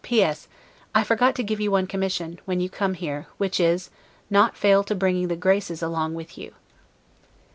[0.03, 0.23] P.
[0.23, 0.47] S.
[0.95, 3.91] I forgot to give you one commission, when you come here; which is,
[4.31, 6.55] not to fail bringing the GRACES along with you.